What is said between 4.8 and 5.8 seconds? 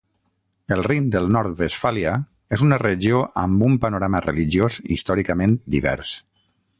històricament